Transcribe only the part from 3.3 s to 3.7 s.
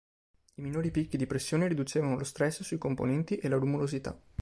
e la